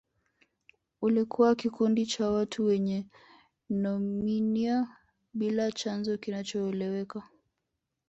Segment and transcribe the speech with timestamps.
[1.01, 3.05] Ulikuwa kikundi cha watu wenye
[3.69, 4.87] nimonia
[5.33, 7.23] bila chanzo kinachoeleweka